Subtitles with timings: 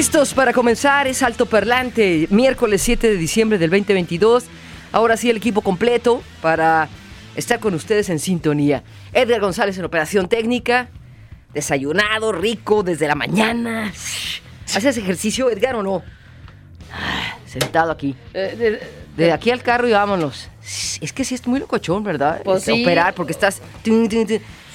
[0.00, 4.44] Listos para comenzar, es Alto Perlante, miércoles 7 de diciembre del 2022.
[4.92, 6.88] Ahora sí el equipo completo para
[7.36, 8.82] estar con ustedes en sintonía.
[9.12, 10.88] Edgar González en operación técnica,
[11.52, 13.92] desayunado, rico, desde la mañana.
[14.74, 16.02] ¿Haces ejercicio, Edgar, o no?
[16.90, 18.16] Ah, Sentado aquí.
[18.32, 18.80] Eh,
[19.18, 20.48] De aquí al carro y vámonos.
[21.02, 22.40] Es que sí es muy locochón, ¿verdad?
[22.42, 22.82] Pues sí.
[22.84, 23.60] Operar, porque estás...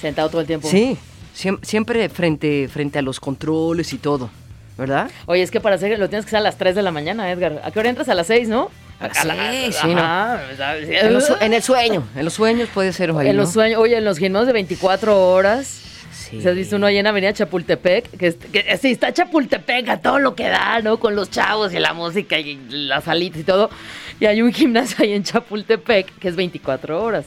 [0.00, 0.68] Sentado todo el tiempo.
[0.68, 0.96] Sí,
[1.36, 4.30] siem- siempre frente, frente a los controles y todo,
[4.76, 5.10] ¿verdad?
[5.26, 7.30] Oye, es que para hacer lo tienes que hacer a las 3 de la mañana,
[7.30, 7.60] Edgar.
[7.64, 8.08] ¿A qué hora entras?
[8.08, 8.70] A las 6, ¿no?
[8.98, 10.40] A las seis, sí, Ajá,
[10.88, 13.52] En, los en el sueño, en los sueños puede ser ahí, En los ¿no?
[13.52, 15.82] sueños, oye, en los gimnasios de 24 horas.
[16.12, 16.40] Sí.
[16.40, 18.10] ¿Se has visto uno ahí en Avenida Chapultepec?
[18.16, 20.98] Que, que sí, está Chapultepec a todo lo que da, ¿no?
[20.98, 23.70] Con los chavos y la música y las salitas y todo.
[24.18, 27.26] Y hay un gimnasio ahí en Chapultepec que es 24 horas.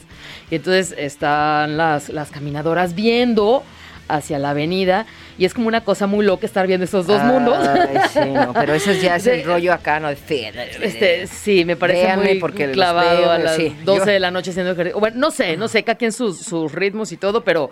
[0.50, 3.62] Y entonces están las, las caminadoras viendo
[4.08, 5.06] hacia la avenida
[5.38, 7.66] y es como una cosa muy loca estar viendo esos dos mundos.
[7.66, 10.08] Ay, sí, no, pero eso ya es el rollo acá, ¿no?
[10.10, 13.74] Este, sí, me parece Véanme muy porque clavado veo, a las sí.
[13.84, 15.00] 12 Yo- de la noche haciendo ejercicio.
[15.00, 17.70] Bueno, no sé, no sé, cada quien sus, sus ritmos y todo, pero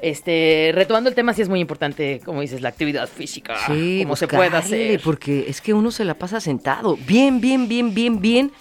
[0.00, 4.16] este, retomando el tema, sí es muy importante, como dices, la actividad física, Sí, como
[4.16, 5.00] se puede hacer.
[5.02, 6.96] porque es que uno se la pasa sentado.
[7.06, 8.52] Bien, bien, bien, bien, bien.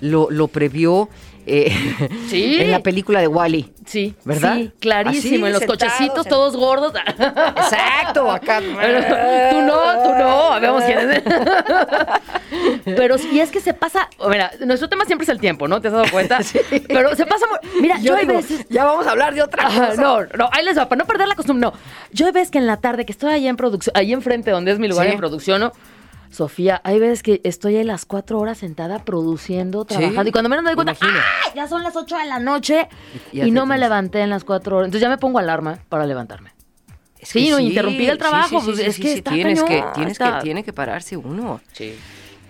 [0.00, 1.08] Lo, lo previó
[1.46, 1.72] eh,
[2.28, 2.56] Sí.
[2.60, 3.72] en la película de Wally.
[3.84, 4.56] Sí, ¿Verdad?
[4.56, 6.92] Sí, clarísimo, Así, en los sentados, cochecitos en- todos gordos.
[7.56, 8.60] Exacto, acá.
[9.50, 11.22] Tú no, tú no, veamos quién es.
[12.84, 15.80] Pero sí, es que se pasa, mira, nuestro tema siempre es el tiempo, ¿no?
[15.80, 16.42] ¿Te has dado cuenta?
[16.42, 16.58] Sí.
[16.88, 17.46] Pero se pasa,
[17.80, 18.66] mira, yo, Yo hay digo, veces...
[18.68, 19.94] ya vamos a hablar de otra cosa.
[20.00, 21.72] no, no, ahí les va, para no perder la costumbre, no.
[22.12, 24.72] Yo hay veces que en la tarde, que estoy ahí en producción, ahí enfrente donde
[24.72, 25.12] es mi lugar Sí.
[25.12, 25.72] en producción, ¿no?
[26.32, 30.48] Sofía, hay veces que estoy ahí las cuatro horas sentada produciendo, Sí, trabajando, y cuando
[30.48, 30.96] menos me doy cuenta.
[31.00, 31.10] ¡ay!
[31.54, 32.88] Ya son las ocho de la noche
[33.32, 34.86] Y no me tienes- levanté en las cuatro horas.
[34.86, 36.52] Entonces ya me pongo alarma para levantarme.
[37.18, 40.42] Es Sí, no, interrumpir el trabajo, pues, es que está tienes que, tienes está- que,
[40.44, 41.60] tiene que pararse uno.
[41.72, 41.94] Sí.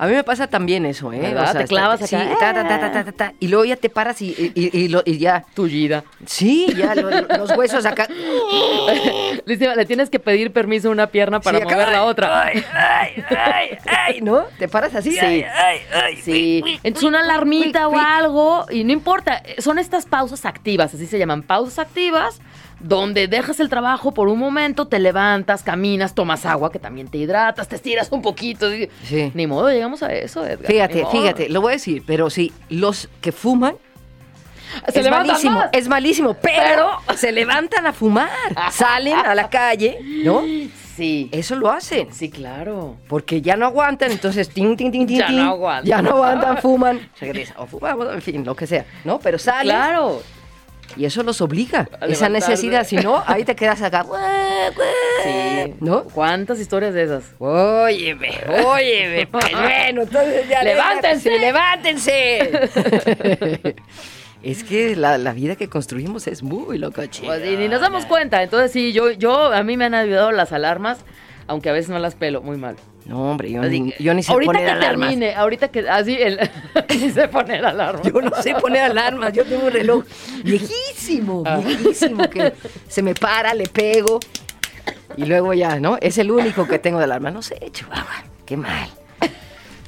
[0.03, 1.21] A mí me pasa también eso, ¿eh?
[1.21, 1.53] ¿Verdad?
[1.53, 2.37] Te está- clavas sí, acá.
[2.41, 4.77] ta, ta, ta, ta, ta, ta, ta, y luego ya te paras y, y, y-
[4.77, 5.45] y lo- ya.
[5.55, 6.03] Tullida.
[6.27, 8.09] Sí, ya lo- lo- los huesos acá.
[9.47, 12.43] Le, le tienes que pedir permiso a una pierna para Sí, acá, mover la otra.
[12.43, 14.45] Ay, ay, ay, ay, ¿no?
[14.59, 15.13] Te paras así.
[15.13, 15.19] Sí.
[15.21, 16.17] Ay, ay, ay.
[16.17, 21.19] Sí, entonces una alarmita o algo, y no importa, son estas pausas activas, así se
[21.19, 22.41] llaman, pausas activas,
[22.82, 27.19] donde dejas el trabajo por un momento, te levantas, caminas, tomas agua, que también te
[27.19, 28.72] hidratas, te estiras un poquito.
[28.75, 29.31] y- Sí.
[29.34, 30.66] Ni modo, llegamos a eso, Edgar.
[30.66, 33.76] Fíjate, fíjate, lo voy a decir, pero sí, los que fuman
[34.92, 35.69] Se es malísimo, más.
[35.72, 38.31] es malísimo, pero se levantan a fumar,
[38.72, 40.42] salen a la calle, ¿no?
[40.97, 42.09] Sí, Eso lo hacen.
[42.12, 42.97] sí, claro.
[43.09, 45.84] Porque ya no aguantan, entonces tin, tin, tin, tin, Ya no aguantan.
[45.87, 49.19] Ya no aguantan, fuman, regresan, o fumamos, en fin, lo que sea, ¿no?
[49.19, 50.22] Pero salen Claro.
[50.97, 54.04] Y eso los obliga, A esa necesidad, si no, ahí te quedas acá,
[55.25, 55.75] Sí.
[55.80, 56.04] ¿no?
[56.04, 57.25] ¿Cuántas historias de esas?
[57.38, 58.30] Óyeme,
[58.64, 61.38] óyeme, pues bueno, entonces ya ¡Levántense!
[61.38, 62.60] levántense.
[64.42, 68.06] es que la, la vida que construimos es muy loca, Pues, y ni nos damos
[68.06, 68.42] cuenta.
[68.42, 70.98] Entonces, sí, yo, yo, a mí me han ayudado las alarmas,
[71.47, 72.76] aunque a veces no las pelo, muy mal.
[73.04, 75.08] No, hombre, yo, Así ni, yo ni sé ahorita poner que alarmas.
[75.08, 76.38] termine, ahorita que así el
[76.88, 78.00] ni sé poner alarma.
[78.03, 80.04] Yo no sé poner alarmas, yo tengo un reloj
[80.44, 81.56] viejísimo, Ah.
[81.58, 82.53] viejísimo, que
[82.88, 84.20] se me para, le pego
[85.16, 85.98] y luego ya, ¿no?
[86.00, 87.30] Es el único que tengo de alarma.
[87.30, 88.88] No sé, Chihuahua, qué mal.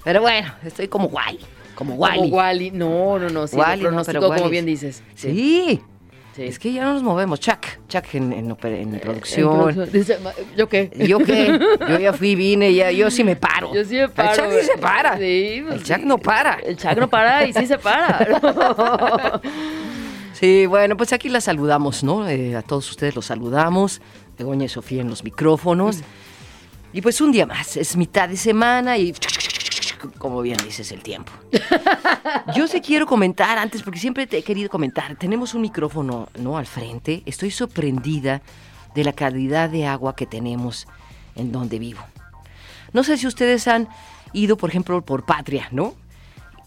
[0.02, 1.38] Pero bueno, estoy como guay,
[1.74, 2.30] como Como Wally.
[2.30, 2.70] Wally.
[2.72, 5.02] No, no, no, sí, Wally, no, pero como Wally bien dices.
[5.14, 5.30] Sí.
[5.30, 5.80] sí.
[6.36, 7.38] Es que ya no nos movemos.
[7.40, 9.90] Chuck, Chuck en, en, En producción.
[9.92, 10.18] Dice,
[10.56, 10.90] ¿Yo qué?
[11.06, 11.58] ¿Yo qué?
[11.88, 13.72] Yo ya fui, vine, ya, yo sí me paro.
[13.74, 14.30] Yo sí me paro.
[14.30, 15.16] El Chuck sí se para.
[15.18, 16.06] Sí, pues El Chuck sí.
[16.06, 16.54] no para.
[16.54, 19.40] El Chuck no para y sí se para.
[20.34, 22.28] Sí, bueno, pues aquí la saludamos, ¿no?
[22.28, 24.02] Eh, a todos ustedes los saludamos.
[24.36, 26.00] Begoña y Sofía en los micrófonos.
[26.92, 29.12] Y pues un día más, es mitad de semana y
[30.18, 31.32] como bien dices el tiempo.
[32.56, 36.58] Yo sí quiero comentar antes, porque siempre te he querido comentar, tenemos un micrófono, ¿no?
[36.58, 37.22] Al frente.
[37.26, 38.42] Estoy sorprendida
[38.94, 40.86] de la calidad de agua que tenemos
[41.34, 42.00] en donde vivo.
[42.92, 43.88] No sé si ustedes han
[44.32, 45.94] ido, por ejemplo, por Patria, ¿no?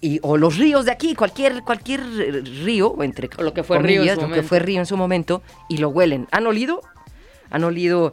[0.01, 2.01] Y, o los ríos de aquí, cualquier, cualquier
[2.63, 4.48] río, entre lo que fue río en comillas, su lo que momento.
[4.48, 6.28] fue río en su momento, y lo huelen.
[6.31, 6.81] ¿Han olido?
[7.50, 8.12] ¿Han olido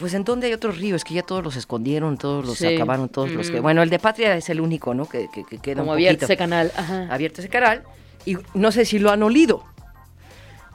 [0.00, 2.74] pues en dónde hay otros ríos, que ya todos los escondieron, todos los Sí.
[2.74, 3.60] acabaron, todos los que...
[3.60, 5.06] Bueno, el de Patria es el único, ¿no?
[5.08, 6.72] Que, que, que queda Como un abierto ese canal.
[6.76, 7.06] Ajá.
[7.12, 7.84] abierto ese canal.
[8.26, 9.62] Y no sé si lo han olido.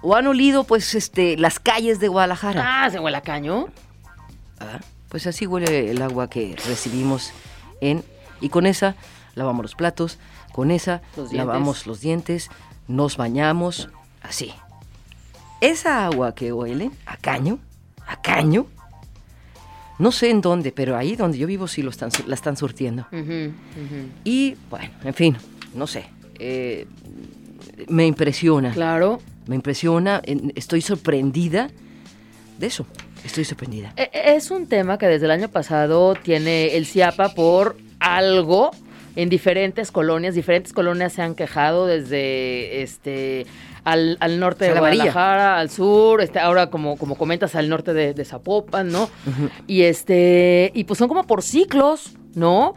[0.02, 2.86] O han olido, pues, este, las calles de Guadalajara.
[2.86, 3.68] Ah, se huele a caño.
[4.60, 4.80] Ah,
[5.10, 7.32] pues así huele el agua que recibimos
[7.82, 8.04] en...
[8.42, 8.96] Y con esa
[9.34, 10.20] lavamos los platos,
[10.54, 12.50] con esa Los lavamos los dientes,
[12.88, 13.90] nos bañamos,
[14.22, 14.54] así.
[15.62, 17.60] Esa agua que huele a caño,
[18.06, 18.68] a caño,
[20.00, 23.08] no sé en dónde, pero ahí donde yo vivo sí lo están, la están surtiendo.
[24.24, 25.38] Y bueno, en fin,
[25.74, 26.06] no sé.
[26.40, 26.86] eh,
[27.88, 28.72] me impresiona.
[28.72, 29.22] Claro.
[29.48, 30.22] Me impresiona.
[30.56, 31.70] Estoy sorprendida
[32.58, 32.86] de eso.
[33.24, 33.94] Estoy sorprendida.
[33.98, 38.72] E- e- Es un tema que desde el año pasado tiene el CIAPA por algo
[39.16, 40.36] en diferentes colonias.
[40.36, 43.46] Diferentes colonias se han quejado desde este
[43.84, 44.80] al, al norte de.
[44.80, 49.10] Guadalajara, al sur, este, ahora como, como comentas, al norte de, de Zapopan, ¿no?
[49.68, 52.74] Y este, y pues son como por ciclos, ¿no?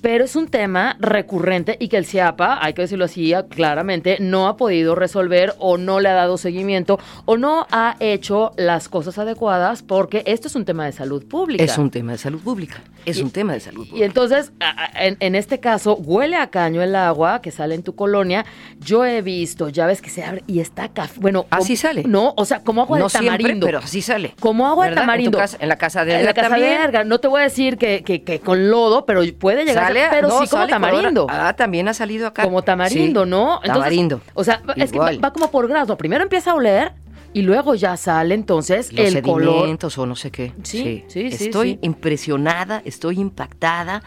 [0.00, 4.48] Pero es un tema recurrente y que el CIAPA, hay que decirlo así claramente, no
[4.48, 9.18] ha podido resolver o no le ha dado seguimiento o no ha hecho las cosas
[9.18, 11.62] adecuadas porque esto es un tema de salud pública.
[11.64, 12.82] Es un tema de salud pública.
[13.04, 14.06] Es Y- un tema de salud Y pública.
[14.06, 17.82] entonces, a- a- en, en este caso, huele a caño el agua que sale en
[17.82, 18.44] tu colonia.
[18.78, 21.20] Yo he visto llaves que se abren y está café.
[21.20, 22.04] Bueno, Así como- sale.
[22.04, 23.66] No, o sea, como agua no de siempre, tamarindo.
[23.66, 24.34] pero así sale.
[24.40, 25.02] Como agua de ¿Verdad?
[25.02, 25.38] En tu tamarindo.
[25.38, 26.78] casa- En, la casa de en la casa también.
[26.78, 27.06] de Edgar.
[27.06, 30.28] No te voy a decir que, que- que con lodo, pero puede llegar Sale, pero
[30.28, 31.26] no, sí como sale color- tamarindo.
[31.28, 32.42] Ah, también ha salido acá.
[32.44, 33.54] como tamarindo, Sí, ¿no?
[33.56, 34.20] Entonces, tamarindo.
[34.34, 35.96] O sea, es que va, como por grados.
[35.96, 36.92] Primero empieza a oler
[37.32, 39.76] y luego ya sale entonces los el color.
[39.96, 40.52] o no sé qué.
[40.62, 41.78] Sí, sí, sí, Estoy sí.
[41.82, 44.02] impresionada, estoy impactada.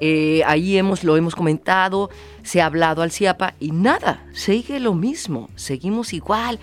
[0.00, 2.10] Eh, ahí hemos, lo hemos comentado,
[2.42, 6.58] se ha hablado al CIAPA y nada, sigue lo mismo, seguimos igual.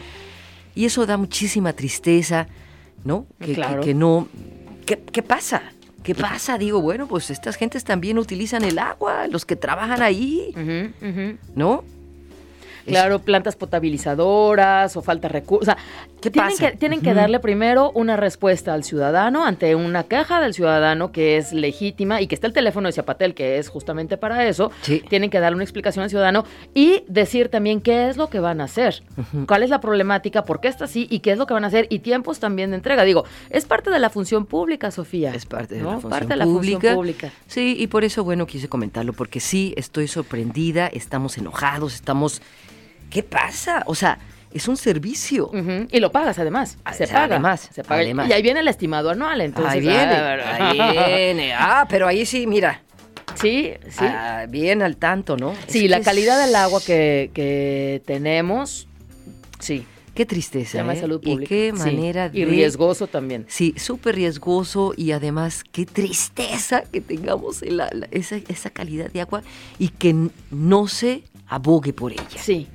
[0.75, 2.47] Y eso da muchísima tristeza,
[3.05, 3.27] ¿no?
[3.39, 4.27] Que, que no...
[4.85, 5.61] ¿qué, qué pasa?
[6.09, 6.57] ¿Qué pasa?
[6.57, 10.51] Digo, bueno, pues estas gentes también utilizan el agua, los que trabajan ahí.
[11.53, 11.83] ¿no?
[12.85, 15.67] Claro, plantas potabilizadoras o falta de recursos.
[15.67, 15.77] O sea,
[16.21, 16.71] ¿Qué tienen, pasa?
[16.71, 21.37] que, tienen que darle primero una respuesta al ciudadano ante una queja del ciudadano que
[21.37, 24.71] es legítima y que está el teléfono de Zapatel, que es justamente para eso.
[24.81, 25.01] Sí.
[25.09, 28.61] Tienen que darle una explicación al ciudadano y decir también qué es lo que van
[28.61, 29.01] a hacer,
[29.47, 31.67] cuál es la problemática, por qué está así y qué es lo que van a
[31.67, 33.03] hacer y tiempos también de entrega.
[33.03, 35.33] Digo, es parte de la función pública, Sofía.
[35.33, 35.91] Es parte de ¿no?
[35.91, 37.31] la función Parte de la función pública.
[37.47, 42.41] Sí, y por eso, bueno, quise comentarlo, porque sí, estoy sorprendida, estamos enojados, estamos...
[43.09, 43.83] ¿Qué pasa?
[43.87, 44.19] O sea,
[44.51, 45.51] es un servicio.
[45.91, 46.77] Y lo pagas además.
[46.83, 47.25] Ah, Se paga.
[47.35, 48.01] además, se paga.
[48.01, 48.29] además.
[48.29, 49.41] Y ahí viene el estimado anual.
[49.41, 50.77] Entonces, ahí viene, ah, ahí
[51.17, 51.53] viene.
[51.57, 52.81] Ah, pero ahí sí, mira,
[53.35, 54.03] Sí, sí.
[54.05, 55.53] ah, bien al tanto, ¿no?
[55.67, 58.87] sí, Es la calidad es- del agua que, que tenemos,
[59.59, 59.85] sí.
[60.15, 60.99] Qué tristeza, llama ¿eh?
[60.99, 61.47] salud Y pública.
[61.49, 61.77] qué sí.
[61.79, 62.39] manera de...
[62.39, 63.45] Y riesgoso también.
[63.47, 69.21] Sí, súper riesgoso y además qué tristeza que tengamos la- la- esa, esa calidad de
[69.21, 69.43] agua
[69.77, 70.13] y que
[70.51, 72.23] no se abogue por ella.
[72.37, 72.67] Sí.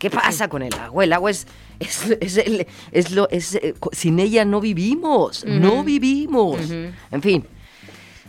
[0.00, 1.04] ¿Qué pasa con el agua?
[1.04, 1.46] El agua es,
[1.78, 6.58] es, es el- es lo, es, eh, sin ella no vivimos, no vivimos.
[6.70, 7.44] En fin,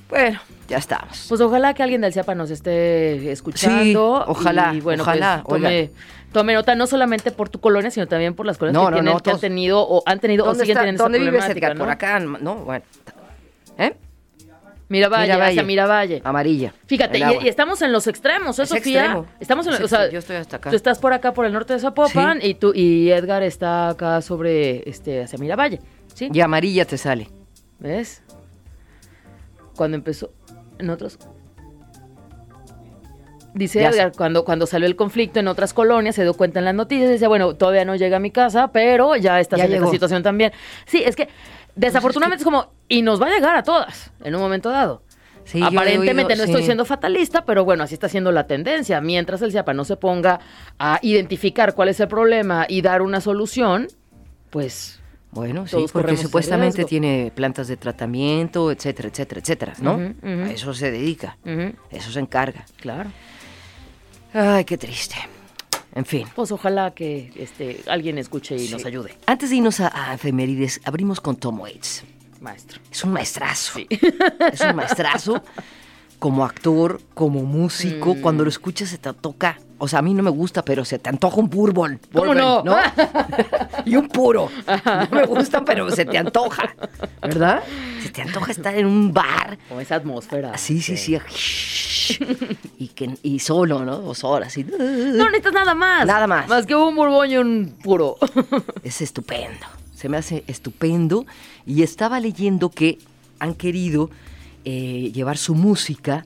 [0.09, 1.25] bueno, ya estamos.
[1.29, 4.25] Pues ojalá que alguien del CIAPA nos esté escuchando.
[4.27, 5.89] ojalá, Y bueno, ojalá, pues, tome,
[6.33, 8.95] tome nota no solamente por tu colonia, sino también por las colonias No, que, no,
[8.97, 11.31] tienen, no, que han tenido o han tenido o ¿Dónde, siguen está- teniendo ¿dónde esta
[11.31, 11.77] vives, Edgar?
[11.77, 12.83] Por acá, no, bueno.
[13.77, 13.95] ¿Eh?
[14.91, 15.51] Miravalle, Miravalle.
[15.51, 16.21] hacia Miravalle.
[16.23, 16.73] Amarilla.
[16.85, 18.99] Fíjate, y, estamos en los extremos, ¿eh, Es Sofía?
[19.05, 19.25] extremo.
[19.39, 20.09] Estamos en, Es o sea.
[20.11, 20.69] Yo estoy hasta acá.
[20.69, 22.47] Tú estás por acá, por el norte de Zapopan, Sí.
[22.49, 25.79] y tú y Edgar está acá sobre, este, hacia Miravalle,
[26.13, 26.29] ¿sí?
[26.33, 27.29] Y amarilla te sale.
[27.79, 28.21] ¿Ves?
[29.75, 30.31] Cuando empezó,
[30.77, 31.17] en otros...
[33.53, 36.65] Dice Ya Edgar, cuando, cuando salió el conflicto en otras colonias, se dio cuenta en
[36.65, 39.73] las noticias, dice, bueno, todavía no llega a mi casa, pero ya estás Ya en
[39.73, 40.53] esta situación también.
[40.85, 41.27] Sí, es que
[41.75, 45.03] desafortunadamente es como, y nos va a llegar a todas en un momento dado.
[45.43, 46.65] Sí, Aparentemente oído- no estoy sí.
[46.67, 49.01] siendo fatalista, pero bueno, así está siendo la tendencia.
[49.01, 50.39] Mientras el CIAPA no se ponga
[50.77, 53.87] a identificar cuál es el problema y dar una solución,
[54.51, 54.99] pues
[55.31, 60.13] Bueno, sí, porque supuestamente tiene plantas de tratamiento, etcétera, etcétera, etcétera, ¿no?
[60.23, 61.37] A eso se dedica,
[61.89, 62.65] eso se encarga.
[62.79, 63.09] claro.
[64.33, 65.15] Ay, qué triste.
[65.93, 66.27] En fin.
[66.35, 70.79] Pues ojalá que este, alguien escuche y nos ayude, Antes de irnos a, a efemérides,
[70.85, 72.03] abrimos con Tom Waits.
[72.39, 72.79] maestro.
[72.91, 73.79] Es un maestrazo.
[74.51, 75.43] Es un maestrazo.
[76.21, 78.21] Como actor, como músico, Mm.
[78.21, 79.57] cuando lo escuchas se te toca.
[79.79, 81.99] O sea, a mí no me gusta, pero se te antoja un bourbon.
[82.13, 82.77] ¿Cómo bourbon, no?
[83.85, 84.47] y un puro.
[84.67, 86.75] No me gustan, pero se te antoja.
[87.23, 87.63] ¿Verdad?
[88.03, 89.57] Se te antoja estar en un bar.
[89.67, 90.55] Como esa atmósfera.
[90.59, 91.17] Sí, sí, sí.
[92.77, 93.97] Y, que, y solo, ¿no?
[93.97, 94.55] Dos horas.
[94.57, 96.05] Y, No necesitas nada más.
[96.05, 96.47] Nada más.
[96.47, 98.17] Más que un bourgogne y un puro.
[98.83, 99.65] Es estupendo.
[99.95, 101.25] se me hace estupendo.
[101.65, 102.99] Y estaba leyendo que
[103.39, 104.11] han querido
[104.65, 106.25] eh, llevar su música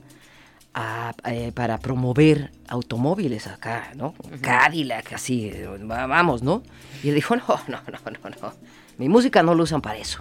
[0.74, 4.14] a- eh, para promover automóviles acá, ¿no?
[4.42, 6.62] Cadillac, así, eh, va- vamos, ¿no?
[7.02, 8.52] Y él dijo, no, no, no, no, no.
[8.98, 10.18] Mi música no lo usan para eso.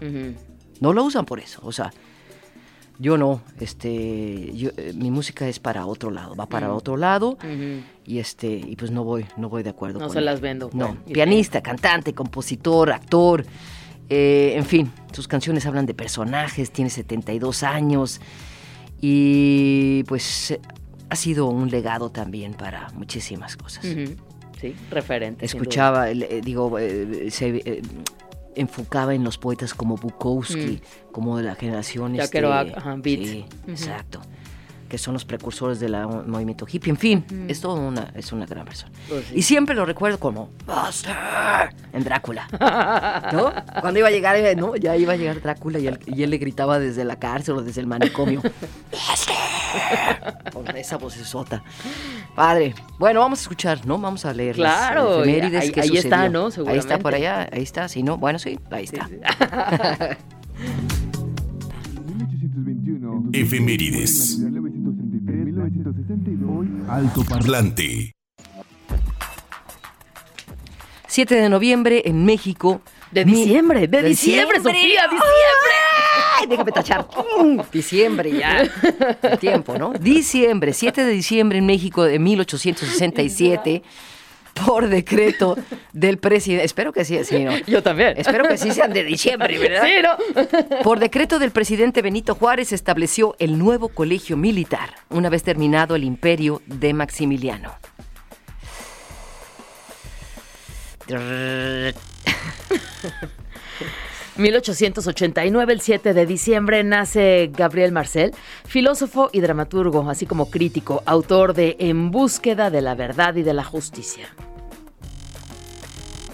[0.80, 1.60] No lo usan por eso.
[1.64, 1.92] O sea,
[3.00, 7.38] yo no, este, yo, eh, mi música es para otro lado, va para otro lado
[8.06, 10.00] y este, y pues no voy, no voy de acuerdo.
[10.00, 10.26] No con se él.
[10.26, 13.46] las vendo, No, bueno, y- pianista, cantante, compositor, actor,
[14.10, 18.22] eh, en fin, sus canciones hablan de personajes, tiene 72 años
[19.02, 20.58] y pues
[21.10, 23.86] ha sido un legado también para muchísimas cosas.
[24.60, 25.46] Sí, referente.
[25.46, 27.82] Escuchaba, eh, digo, eh, se eh,
[28.56, 30.82] enfocaba en los poetas como Bukowski,
[31.12, 33.20] como de la generación Ya este, ajá, Beat.
[33.26, 33.72] sí, Ujú.
[33.72, 34.22] exacto,
[34.90, 35.96] que son los precursores del
[36.28, 36.92] movimiento hippie.
[36.92, 38.92] En fin, es toda una, es una gran persona.
[39.10, 39.34] Pues sí.
[39.38, 41.16] Y siempre lo recuerdo como Buster
[41.94, 42.48] en Drácula,
[43.34, 43.52] ¿no?
[43.82, 44.76] Cuando iba a llegar, eh, ¿no?
[44.76, 47.62] Ya iba a llegar Drácula y él, y él le gritaba desde la cárcel o
[47.64, 48.42] desde el manicomio.
[48.92, 49.36] Buster,
[50.54, 51.64] con esa vocesota.
[52.36, 52.76] Padre.
[53.00, 53.98] Bueno, vamos a escuchar, ¿no?
[53.98, 56.30] Vamos a leer las Claro, efemérides, ahí- está.
[56.30, 56.50] ¿no?
[56.68, 57.28] Ahí está por Seguramente.
[57.28, 57.88] allá, ahí está.
[57.88, 59.08] Si no, bueno, sí, ahí está.
[59.08, 60.16] 1821.
[63.34, 64.40] Efemérides.
[65.72, 66.90] 1933, 1962.
[66.90, 68.12] Alto parlante.
[71.08, 72.82] 7 de noviembre en México.
[73.12, 75.22] De diciembre, de diciembre, Sofía, diciembre.
[76.38, 76.48] ¡Ay!
[76.48, 77.08] Déjame tachar.
[77.72, 78.68] Diciembre ya.
[79.22, 79.94] El tiempo, ¿no?
[79.94, 83.84] Diciembre, 7 de diciembre en México de 1867,
[84.66, 85.58] por decreto
[85.94, 86.66] del presidente.
[86.66, 87.56] Espero que sí, sí, ¿no?
[87.68, 88.16] Yo también.
[88.18, 89.84] Espero que sí sean de diciembre, ¿verdad?
[89.84, 90.18] Sí, ¿no?
[90.84, 96.04] Por decreto del presidente Benito Juárez estableció el nuevo colegio militar, una vez terminado el
[96.04, 97.74] imperio de Maximiliano.
[104.38, 108.34] 1889, el 7 de diciembre, nace Gabriel Marcel,
[108.66, 113.54] filósofo y dramaturgo, así como crítico, autor de En búsqueda de la verdad y de
[113.54, 114.28] la justicia.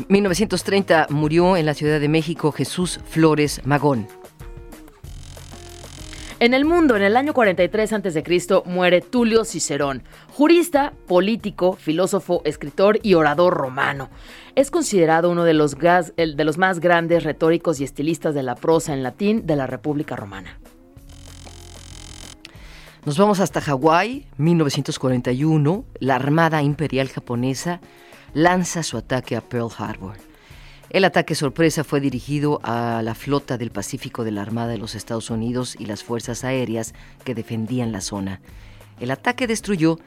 [0.08, 4.21] 1930 murió en la Ciudad de México Jesús Flores Magón.
[6.42, 10.02] En el mundo, en el año 43 a.C., muere Tulio Cicerón,
[10.34, 14.10] jurista, político, filósofo, escritor y orador romano.
[14.56, 18.96] Es considerado uno de los, de los más grandes retóricos y estilistas de la prosa
[18.96, 20.58] en latín de la República Romana.
[23.06, 25.86] Nos vamos hasta Hawái, 1941.
[26.00, 27.82] La Armada Imperial Japonesa
[28.34, 30.31] lanza su ataque a Pearl Harbor.
[30.92, 34.94] El ataque sorpresa fue dirigido a la flota del Pacífico de la Armada de los
[34.94, 36.94] Estados Unidos y las fuerzas aéreas
[37.24, 38.42] que defendían la zona.
[39.00, 40.00] El ataque destruyó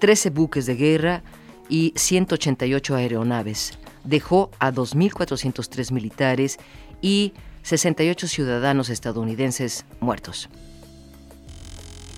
[0.00, 1.22] 13 buques de guerra
[1.68, 3.78] y 188 aeronaves.
[4.02, 6.58] Dejó a 2.403 militares
[7.00, 10.48] y 68 ciudadanos estadounidenses muertos.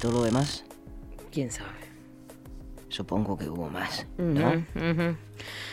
[0.00, 0.65] Todo lo demás,
[1.31, 1.78] ¿Quién sabe?
[2.88, 4.49] Supongo que hubo más, ¿no?
[4.49, 5.16] Ujú, ujú.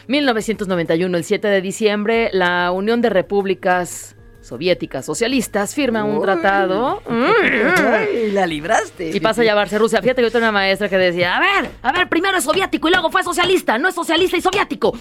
[0.08, 7.02] 1991, el 7 de diciembre, la Unión de Repúblicas Soviéticas Socialistas firma un tratado.
[7.10, 9.10] Ay, la libraste.
[9.10, 10.02] Y pasa a llamarse Rusia.
[10.04, 12.88] Fíjate que yo tengo una maestra que decía, a ver, a ver, primero es soviético
[12.88, 14.96] y luego fue socialista, no es socialista y soviético.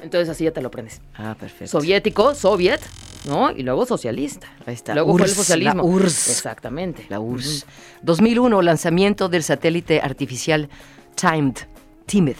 [0.00, 1.00] Entonces así ya te lo aprendes.
[1.16, 1.66] Ah, perfecto.
[1.66, 2.80] Soviético, soviet,
[3.26, 3.50] ¿no?
[3.50, 4.46] Y luego socialista.
[4.64, 4.94] Ahí está.
[4.94, 5.82] Luego fue el socialismo.
[5.82, 6.28] la URSS.
[6.30, 7.06] Exactamente.
[7.08, 7.66] La URSS.
[8.02, 10.68] 2001, lanzamiento del satélite artificial
[11.14, 11.56] Timed,
[12.06, 12.36] Timid,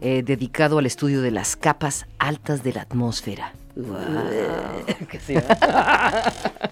[0.00, 3.52] eh, dedicado al estudio de las capas altas de la atmósfera.
[5.08, 5.34] Que sí,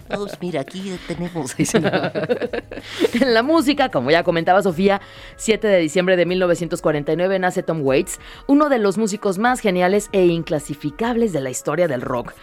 [0.07, 1.55] Pues mira, aquí tenemos.
[3.21, 5.01] En la música, como ya comentaba Sofía,
[5.35, 10.25] 7 de diciembre de 1949 nace Tom Waits, uno de los músicos más geniales e
[10.25, 12.33] inclasificables de la historia del rock.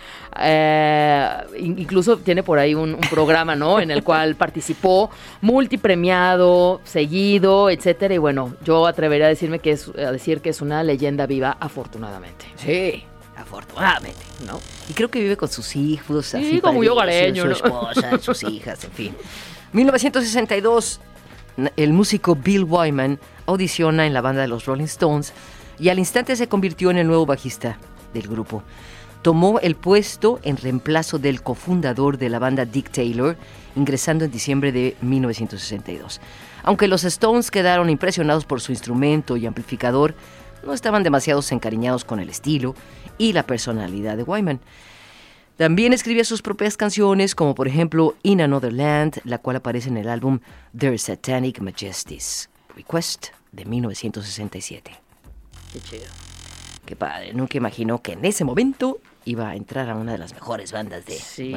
[0.41, 3.81] Eh, in- incluso tiene por ahí un, un programa, ¿no?
[3.81, 5.11] En el cual participó,
[5.41, 8.15] multipremiado, seguido, etcétera.
[8.15, 11.57] Y bueno, yo atrevería a decirme que es a decir que es una leyenda viva,
[11.61, 12.47] afortunadamente.
[12.57, 13.05] Sí,
[13.39, 14.59] afortunadamente, ¿no?
[14.89, 17.53] Y creo que vive con sus hijos, Sí, así como yo su ¿no?
[17.53, 19.15] esposa, sus hijas, en fin.
[19.73, 21.01] 1962,
[21.57, 25.33] n- el músico Bill Wyman audiciona en la banda de los Rolling Stones
[25.79, 27.79] y al instante se convirtió en el nuevo bajista
[28.13, 28.63] del grupo.
[29.23, 33.37] Tomó el puesto en reemplazo del cofundador de la banda Dick Taylor,
[33.75, 36.21] ingresando en diciembre de 1962.
[36.63, 40.15] Aunque los Stones quedaron impresionados por su instrumento y amplificador,
[40.65, 42.75] no estaban demasiado encariñados con el estilo
[43.19, 44.61] y la personalidad de Wyman.
[45.57, 49.97] También escribía sus propias canciones, como por ejemplo In Another Land, la cual aparece en
[49.97, 50.39] el álbum
[50.79, 54.93] Their Satanic Majesties Request de 1967.
[55.73, 56.05] Qué chido.
[56.87, 58.99] Qué padre, nunca imaginó que en ese momento
[59.29, 61.13] iba a entrar a una de las mejores bandas de...
[61.13, 61.55] Sí,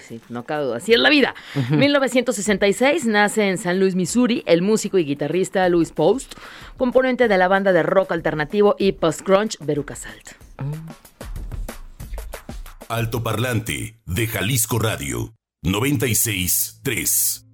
[0.00, 0.76] sí, no cabe duda.
[0.78, 1.34] Así es la vida.
[1.70, 6.34] 1966 nace en San Luis, Missouri, el músico y guitarrista Louis Post,
[6.76, 10.32] componente de la banda de rock alternativo y post-grunge Veruca Salt.
[12.88, 17.45] Altoparlante de Jalisco Radio 963.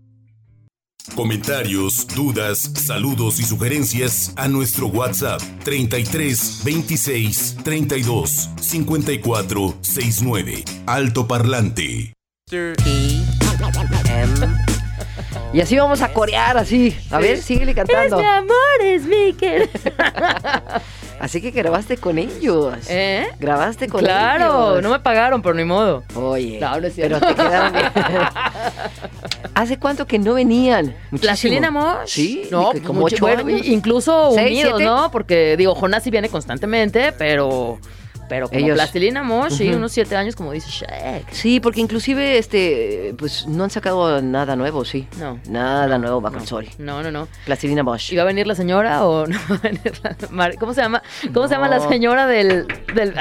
[1.11, 10.65] Comentarios, dudas, saludos y sugerencias a nuestro WhatsApp 33 26 32 54 69.
[10.87, 12.15] Altoparlante.
[15.53, 16.97] Y así vamos a corear, así.
[17.11, 18.17] A ver, síguele Es cantando.
[18.19, 19.69] mi amor, es mi querer.
[21.21, 22.75] Así que grabaste con ellos.
[22.89, 23.29] ¿Eh?
[23.39, 24.83] Grabaste con Claro, ellos.
[24.83, 26.03] no me pagaron, pero ni modo.
[26.17, 27.93] Oye, No, no es pero te quedaron bien.
[29.55, 30.87] ¿Hace cuánto que no venían?
[31.11, 31.21] Muchísimo.
[31.21, 32.07] ¿Plastilina Mosh?
[32.09, 33.67] Sí, no, como ocho años.
[33.67, 34.85] incluso ¿Seis, unidos, siete?
[34.85, 35.11] ¿no?
[35.11, 37.79] Porque, digo, Jonás sí viene constantemente, pero,
[38.33, 38.77] pero como Ellos.
[38.77, 39.77] Plastilina Mosh, sí, Ujú.
[39.77, 41.31] unos siete años, como dice Shaq.
[41.33, 45.07] Sí, porque inclusive, este, pues no han sacado nada nuevo, sí.
[45.19, 45.39] No.
[45.51, 46.67] Nada nuevo bajo el sol.
[46.79, 47.29] No, no, no.
[47.45, 48.11] Plastilina Bosch.
[48.11, 51.03] ¿Iba a venir la señora o no va a venir la ¿Cómo se llama?
[51.35, 51.89] ¿Cómo se llama la No.
[51.91, 53.15] señora del, del,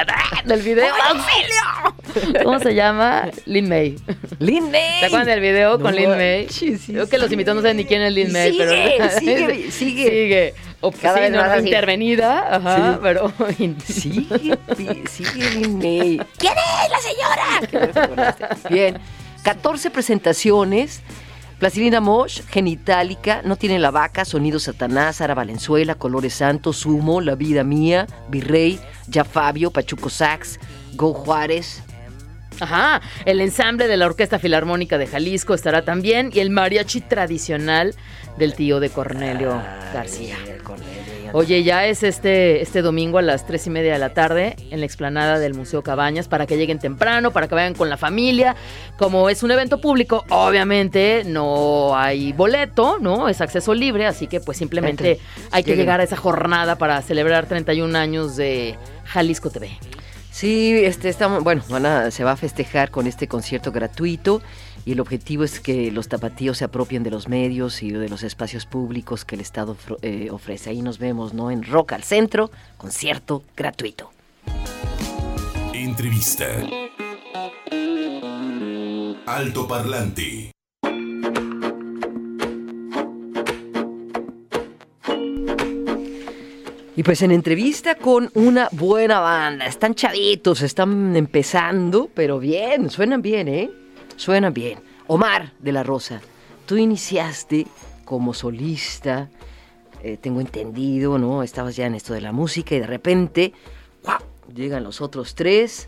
[0.45, 0.85] del video?
[1.09, 2.39] ¡Auxilio!
[2.45, 3.27] ¿Cómo se llama?
[3.45, 3.97] Lin May.
[4.39, 5.01] Lin May.
[5.01, 6.43] ¿Te acuerdan del video con No Lin May?
[6.45, 7.33] manches, sí, Creo que los sí.
[7.33, 8.65] invitados no saben ni quién es Lin May, Sigue,
[8.97, 9.09] pero.
[9.19, 9.71] sigue, sigue.
[9.71, 10.53] Sigue.
[10.81, 11.65] O, Cada sí, vez no, más así.
[11.67, 12.99] intervenida, ajá, Sí.
[13.03, 13.31] pero.
[13.85, 16.21] Sigue, sigue Lin May.
[16.37, 16.99] ¿Quién es la
[17.69, 18.59] señora?
[18.69, 18.97] Bien,
[19.43, 21.01] 14 presentaciones.
[21.59, 27.35] Plastilina Mosh, Genitalica, No tiene la vaca, Sonido Satanás, Sara Valenzuela, Colores Santos, Sumo, La
[27.35, 30.59] Vida Mía, Virrey, Ya Fabio, Pachuco Sax,
[30.93, 31.83] Go Juárez.
[32.59, 37.95] Ajá, el ensamble de la Orquesta Filarmónica de Jalisco estará también y el mariachi tradicional
[38.37, 39.61] del tío de Cornelio
[39.93, 40.37] García.
[41.33, 44.81] Oye, ya es este, este domingo a las tres y media de la tarde en
[44.81, 48.55] la explanada del Museo Cabañas para que lleguen temprano, para que vayan con la familia.
[48.97, 53.29] Como es un evento público, obviamente no hay boleto, ¿no?
[53.29, 55.19] Es acceso libre, así que pues simplemente
[55.51, 55.85] hay que Lleguen.
[55.85, 59.69] llegar a esa jornada para celebrar 31 años de Jalisco TV.
[60.31, 64.41] Sí, este estamos, bueno, van se va a festejar con este concierto gratuito
[64.85, 68.23] y el objetivo es que los tapatíos se apropien de los medios y de los
[68.23, 70.69] espacios públicos que el Estado eh, ofrece.
[70.69, 71.51] Ahí nos vemos, ¿no?
[71.51, 74.11] En Rock al Centro, concierto gratuito.
[75.73, 76.47] Entrevista.
[79.25, 80.51] Altoparlante.
[86.93, 89.65] Y pues en entrevista con una buena banda.
[89.65, 93.71] Están chavitos, están empezando, pero bien, suenan bien, ¿eh?
[94.17, 94.79] Suenan bien.
[95.07, 96.21] Omar de la Rosa,
[96.65, 97.65] tú iniciaste
[98.03, 99.29] como solista,
[100.03, 101.43] eh, tengo entendido, ¿no?
[101.43, 103.53] Estabas ya en esto de la música y de repente.
[104.53, 105.87] Llegan los otros tres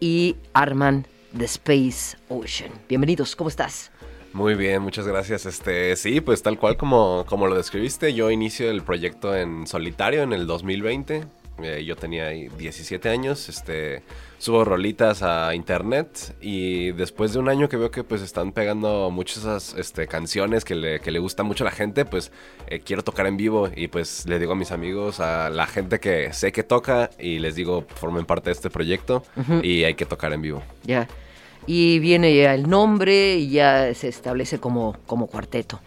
[0.00, 2.70] y arman The Space Ocean.
[2.90, 3.90] Bienvenidos, ¿cómo estás?
[4.32, 5.46] Muy bien, muchas gracias.
[5.46, 10.22] Este, sí, pues tal cual como, como lo describiste, yo inicio el proyecto en solitario
[10.22, 11.24] en el 2020.
[11.62, 14.02] Eh, yo tenía ahí 17 años, este,
[14.36, 19.10] subo rolitas a internet y después de un año que veo que pues están pegando
[19.10, 22.30] muchas esas este, canciones que le, que le gusta mucho a la gente, pues
[22.66, 25.98] eh, quiero tocar en vivo y pues le digo a mis amigos, a la gente
[25.98, 29.22] que sé que toca y les digo formen parte de este proyecto
[29.62, 30.62] y hay que tocar en vivo.
[30.84, 31.08] Ya.
[31.66, 35.80] Y viene ya el nombre y ya se establece como, como cuarteto.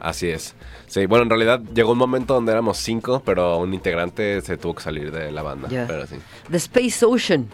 [0.00, 0.54] Así es.
[0.86, 4.74] Sí, bueno, en realidad llegó un momento donde éramos cinco, pero un integrante se tuvo
[4.74, 5.68] que salir de la banda.
[5.68, 6.16] Pero sí.
[6.50, 7.48] The Space Ocean.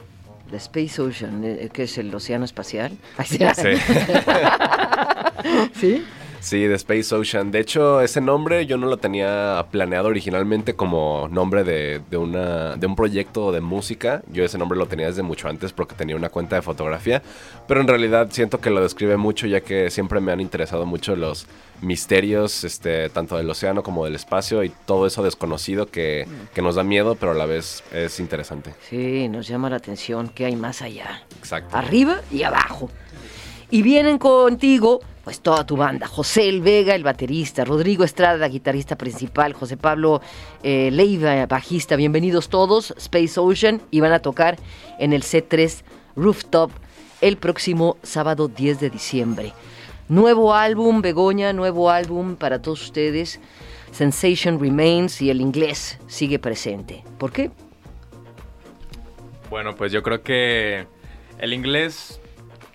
[0.51, 2.93] The Space Ocean, eh, que es el océano espacial.
[3.25, 3.39] Sí.
[5.81, 6.05] ¿Sí?
[6.41, 7.51] Sí, de Space Ocean.
[7.51, 12.77] De hecho, ese nombre yo no lo tenía planeado originalmente como nombre de, de una,
[12.77, 14.23] de un proyecto de música.
[14.33, 17.23] Yo ese nombre lo tenía desde mucho antes porque tenía una cuenta de fotografía.
[17.69, 21.15] Pero en realidad siento que lo describe mucho ya que siempre me han interesado mucho
[21.15, 21.47] los
[21.83, 26.75] misterios, este, tanto del océano como del espacio y todo eso desconocido que, que nos
[26.75, 28.75] da miedo, pero a la vez es interesante.
[28.89, 31.23] Sí, nos llama la atención que hay más allá.
[31.39, 31.77] Exacto.
[31.77, 32.91] Arriba y abajo.
[33.71, 35.01] Y vienen contigo,
[35.31, 36.09] pues toda tu banda.
[36.09, 37.65] José El Vega, el baterista.
[37.65, 39.53] Rodrigo Estrada, guitarrista principal.
[39.53, 40.21] José Pablo
[40.65, 41.95] eh, Leiva, bajista.
[41.95, 42.93] Bienvenidos todos.
[42.97, 43.81] Space Ocean.
[43.93, 44.59] Y van a tocar
[44.99, 45.85] en el C3
[46.17, 46.73] Rooftop
[47.21, 49.53] el próximo sábado 10 de diciembre.
[50.09, 53.39] Nuevo álbum, Begoña, nuevo álbum para todos ustedes.
[53.93, 57.05] Sensation Remains y el inglés sigue presente.
[57.19, 57.53] ¿Por qué?
[59.49, 60.89] Bueno, pues yo creo que
[61.39, 62.20] el inglés,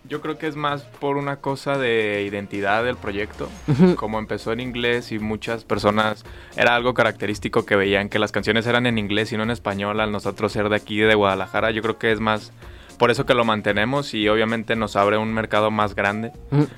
[0.07, 3.49] yo creo que es más por una cosa de identidad del proyecto.
[3.95, 6.23] Como empezó en inglés y muchas personas,
[6.55, 9.99] era algo característico que veían que las canciones eran en inglés y no en español,
[9.99, 12.51] al nosotros ser de aquí, de Guadalajara, yo creo que es más
[12.97, 16.31] por eso que lo mantenemos y obviamente nos abre un mercado más grande,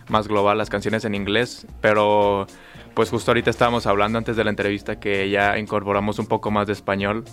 [0.10, 2.48] más global, las canciones en inglés, pero
[2.96, 6.66] pues justo ahorita estábamos hablando antes de la entrevista que ya incorporamos un poco más
[6.66, 7.26] de español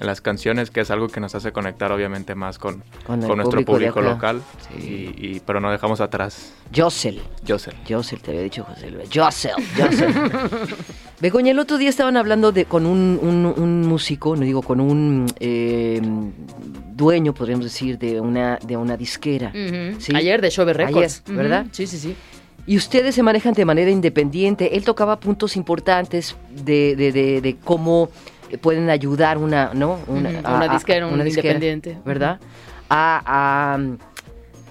[0.00, 3.62] en las canciones, que es algo que nos hace conectar obviamente más con, Con nuestro
[3.64, 4.40] público local,
[4.80, 5.14] Sí.
[5.18, 7.20] y, y- pero no dejamos atrás Josel.
[7.46, 7.74] Josel.
[7.88, 9.08] Josel, te había dicho José Luis.
[9.14, 10.14] Josel, Josel.
[11.20, 14.80] Begoña, el otro día estaban hablando de con un, un- un músico, no digo, con
[14.80, 16.00] un eh,
[16.94, 19.52] dueño, podríamos decir, de una, de una disquera.
[19.98, 20.14] Sí.
[20.14, 21.22] Ayer de Shove Records.
[21.26, 21.66] Ayer, ¿verdad?
[21.72, 22.16] Sí, sí, sí.
[22.66, 24.76] Y ustedes se manejan de manera independiente.
[24.76, 28.08] Él tocaba puntos importantes de, de- de- de cómo
[28.58, 29.94] pueden ayudar una, ¿no?
[30.06, 31.98] Ujú, a una disquera, un independiente.
[32.04, 32.40] ¿Verdad?
[32.88, 33.78] A, a,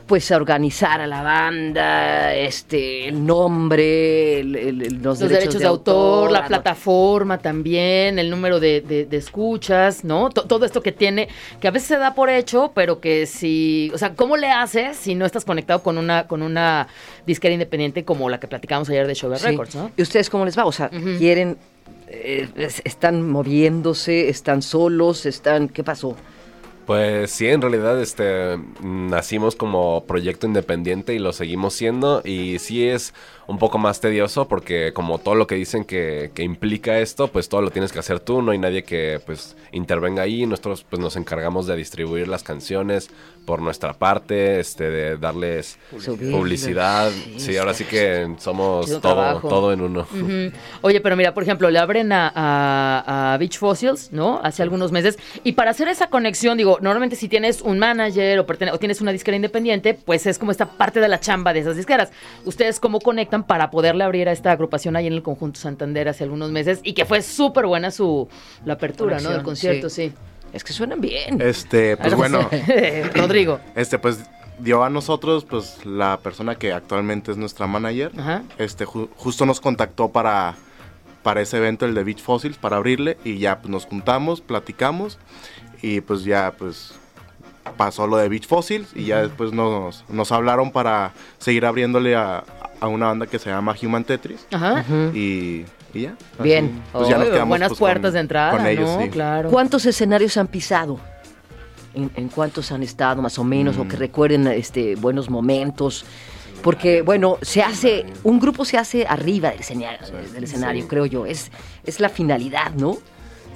[0.09, 5.67] pues a organizar a la banda, este, el nombre, el- el- los, Los derechos, de
[5.67, 10.29] autor, la plataforma también, el número de, de- de escuchas, ¿no?
[10.31, 11.29] To- todo esto que tiene,
[11.61, 14.97] que a veces se da por hecho, pero que si, o sea, ¿cómo le haces
[14.97, 16.87] si no estás conectado con una, con una
[17.27, 19.27] disquera independiente como la que platicamos ayer de Sí.
[19.27, 19.91] Records, ¿no?
[19.95, 20.65] ¿Y ustedes cómo les va?
[20.65, 21.55] O sea, quieren,
[22.07, 26.15] eh, es- están moviéndose, están solos, están, ¿qué pasó?
[26.89, 32.87] Pues sí, en realidad este nacimos como proyecto independiente y lo seguimos siendo y sí
[32.87, 33.13] es
[33.45, 37.47] un poco más tedioso porque como todo lo que dicen que, que implica esto, pues
[37.47, 40.99] todo lo tienes que hacer tú, no hay nadie que pues intervenga ahí, nosotros pues
[40.99, 43.11] nos encargamos de distribuir las canciones
[43.45, 48.99] por nuestra parte, este de darles Subir, publicidad, sí, sí, ahora sí que somos todo,
[48.99, 49.47] trabajo.
[49.47, 50.07] todo en uno.
[50.81, 54.39] Oye, pero mira, por ejemplo, le abren a, a- a Beach Fossils, ¿no?
[54.43, 55.17] Hace algunos meses.
[55.43, 59.01] Y para hacer esa conexión, digo, normalmente si tienes un manager o, pertene- o tienes
[59.01, 62.11] una disquera independiente, pues es como esta parte de la chamba de esas disqueras.
[62.45, 66.23] ¿Ustedes cómo conectan para poderle abrir a esta agrupación ahí en el Conjunto Santander hace
[66.23, 66.79] algunos meses?
[66.83, 68.27] Y que fue súper buena su
[68.65, 69.29] la apertura, ¿no?
[69.31, 70.11] Del concierto, sí.
[70.53, 71.41] Es que suenan bien.
[71.41, 72.49] Este, pues bueno,
[73.13, 73.59] Rodrigo.
[73.75, 74.23] este pues
[74.57, 78.11] dio a nosotros pues la persona que actualmente es nuestra manager.
[78.17, 78.43] Ajá.
[78.57, 80.55] Este ju- justo nos contactó para
[81.23, 85.17] para ese evento el de Beach Fossils para abrirle y ya pues nos juntamos, platicamos
[85.81, 86.93] y pues ya pues
[87.77, 92.43] pasó lo de Beach Fossils y ya después nos, nos hablaron para seguir abriéndole a,
[92.79, 94.83] a una banda que se llama Human Tetris Ajá.
[95.13, 96.15] Y, y ya.
[96.41, 96.81] Bien.
[96.91, 99.01] pues ya nos Oye, quedamos, buenas pues, puertas con- de entrada, con ellos, ¿no?
[99.03, 99.09] sí.
[99.09, 99.49] Claro.
[99.49, 100.99] ¿Cuántos escenarios han pisado?
[101.93, 103.77] ¿En, en cuántos han estado más o menos?
[103.77, 103.99] O que Mm.
[103.99, 106.05] recuerden este, buenos momentos.
[106.61, 109.99] Porque, bueno, se hace, un grupo se hace arriba del escenario,
[110.33, 111.25] del escenario creo yo.
[111.25, 111.51] Es,
[111.85, 112.97] es la finalidad, ¿no?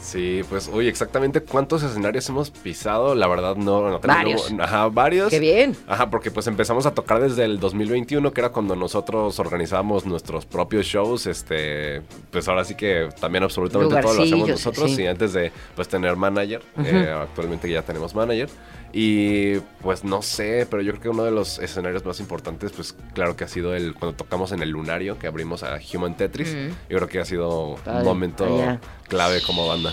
[0.04, 4.54] Sí, pues, uy, exactamente cuántos escenarios hemos pisado, la verdad no, no Varios.
[4.60, 5.30] Ajá, varios.
[5.30, 5.78] Qué bien.
[5.88, 10.46] Ajá, porque pues empezamos a tocar desde el 2021, que era cuando nosotros organizábamos nuestros
[10.46, 15.04] propios shows, este, pues ahora sí que también absolutamente todo lo hacemos nosotros sí.
[15.04, 18.50] y antes de pues tener manager, eh, actualmente ya tenemos manager
[18.95, 22.95] y pues no sé, pero yo creo que uno de los escenarios más importantes, pues
[23.13, 26.49] claro que ha sido el cuando tocamos en el Lunario, que abrimos a Human Tetris,
[26.49, 26.75] Ujú.
[26.89, 28.79] yo creo que ha sido Padre, un momento allá.
[29.08, 29.91] clave como banda.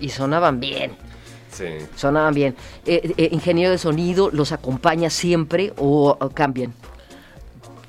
[0.00, 0.92] Y sonaban bien.
[1.50, 1.66] Sí.
[1.96, 2.54] Sonaban bien.
[2.84, 6.74] Eh, eh, ingeniero de sonido, ¿los acompaña siempre o, o cambian?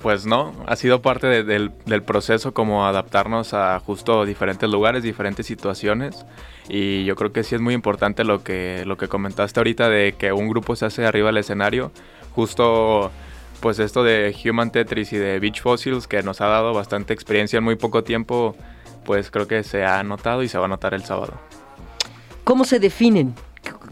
[0.02, 5.02] Pues no, ha sido parte de- del, del proceso como adaptarnos a justo diferentes lugares,
[5.04, 6.26] diferentes situaciones.
[6.70, 10.14] Y yo creo que sí es muy importante lo que, lo que comentaste ahorita de
[10.18, 11.92] que un grupo se hace arriba del escenario.
[12.34, 13.12] Justo
[13.62, 17.58] pues esto de Human Tetris y de Beach Fossils que nos ha dado bastante experiencia
[17.58, 18.56] en muy poco tiempo,
[19.06, 21.34] pues creo que se ha notado y se va a notar el sábado.
[22.44, 23.34] ¿Cómo se definen?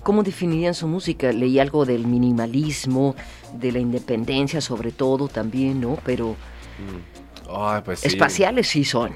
[0.03, 1.31] ¿Cómo definirían su música?
[1.31, 3.15] Leí algo del minimalismo,
[3.53, 5.97] de la independencia sobre todo también, ¿no?
[6.05, 6.35] Pero
[7.49, 8.07] Ay, pues sí.
[8.07, 9.11] espaciales sí son.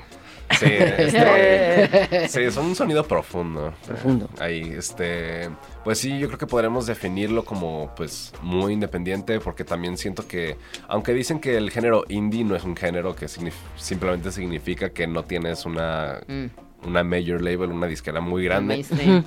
[0.57, 3.73] Sí, este, sí, son un sonido profundo.
[3.85, 4.29] Profundo.
[4.39, 5.49] Ahí, este,
[5.83, 10.55] pues sí, yo creo que podremos definirlo como, pues, muy independiente, porque también siento que,
[10.87, 15.05] aunque dicen que el género indie no es un género que signif- simplemente significa que
[15.05, 16.45] no tienes una, Mm.
[16.85, 18.85] Una major label, una disquera muy grande.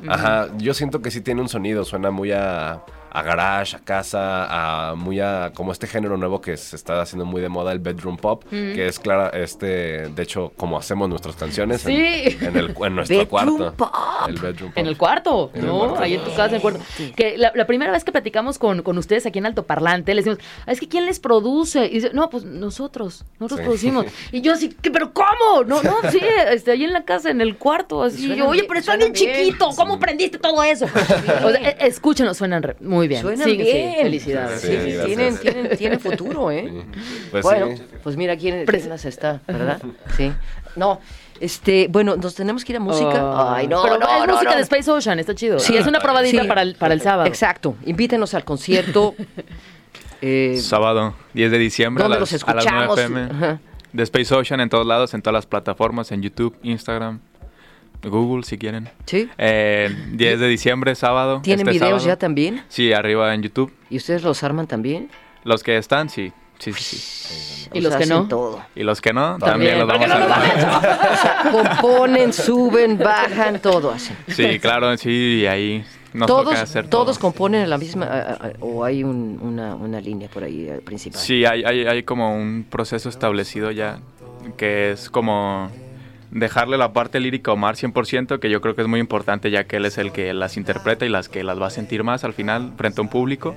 [0.09, 4.90] Ajá, yo siento que sí tiene un sonido, suena muy a, a garage, a casa,
[4.90, 7.79] a muy a como este género nuevo que se está haciendo muy de moda, el
[7.79, 12.38] bedroom pop, que es clara, este, de hecho, como hacemos nuestras canciones en- Sí.
[12.40, 13.75] en, el, en nuestro Bedroom cuarto.
[13.77, 13.94] pop.
[14.29, 14.79] El bedroom pop.
[14.79, 15.96] En el cuarto, En ¿no?
[15.99, 16.81] Ahí en tu casa, en el cuarto.
[17.16, 20.25] Que la, la primera vez que platicamos con, con ustedes aquí en Alto Parlante, les
[20.25, 21.87] decimos, "Ah, es que ¿quién les produce?
[21.87, 23.64] Y dice, no, pues nosotros, nosotros Sí.
[23.64, 24.07] producimos.
[24.33, 25.64] Y yo así, ¿qué, ¿pero cómo?
[25.66, 26.20] No, no, sí,
[26.51, 28.35] este, ahí en la casa, en el cuarto, así.
[28.37, 29.35] Yo, oye, pero está bien bien".
[29.37, 30.87] chiquito, ¿cómo prendiste todo eso?
[31.44, 33.23] O sea, e- escúchenos, suenan re- muy Muy bien.
[33.23, 33.95] Suenan Sí, sí, bien.
[34.03, 34.61] felicidades.
[34.61, 36.69] Sí, Sí, sí, tienen, tienen, tienen futuro, ¿eh?
[36.69, 37.01] Sí.
[37.31, 37.83] Pues bueno, sí.
[38.03, 39.81] pues mira quién, quién las está, ¿verdad?
[40.17, 40.31] Sí.
[40.77, 41.01] No,
[41.41, 43.25] este, bueno, nos tenemos que ir a música.
[43.25, 43.51] Oh.
[43.53, 44.57] Ay, no, Pero no, es no, música no.
[44.57, 45.59] de Space Ocean, está chido.
[45.59, 46.49] Sí, es una probadita sí.
[46.49, 47.27] para, el, para el sábado.
[47.27, 47.75] Exacto.
[47.87, 49.15] Invítenos al concierto.
[50.23, 53.11] Eh, Sábado, 10 de diciembre a ¿Dónde las, los a las 9 escuchamos?
[53.27, 53.47] pm.
[53.47, 53.61] Ajá.
[53.95, 57.21] De Space Ocean en todos lados, en todas las plataformas, en YouTube, Instagram,
[58.03, 58.89] Google si quieren.
[59.07, 59.29] ¿Sí?
[59.39, 61.41] Eh, 10 de diciembre, sábado.
[61.43, 62.07] ¿Tienen este videos sábado.
[62.07, 62.63] ya también?
[62.69, 63.73] Sí, arriba en YouTube.
[63.91, 65.11] ¿Y ustedes los arman también?
[65.45, 66.33] Los que están, sí.
[66.59, 67.69] Sí, sí, sí.
[67.73, 68.29] Y O los sea, que no.
[68.29, 68.63] todo.
[68.75, 69.77] Y los que no, También.
[69.77, 71.13] también, los ¿Por qué vamos no a grabar.
[71.13, 74.15] O sea, componen, suben, bajan, todo hacen.
[74.29, 75.83] Sí, claro, sí, y ahí
[76.13, 77.21] nos todos, toca hacer todos todo.
[77.31, 81.19] componen en la misma o hay un- una, una línea por ahí eh, principal.
[81.19, 83.99] Sí, hay, hay, hay como un proceso establecido ya,
[84.59, 85.71] que es como
[86.31, 89.64] dejarle la parte lírica a Omar 100%, que yo creo que es muy importante ya
[89.64, 92.25] que él es el que las interpreta y las que las va a sentir más
[92.25, 93.55] al final frente a un público.